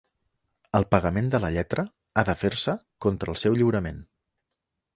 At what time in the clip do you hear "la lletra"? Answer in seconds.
1.43-1.85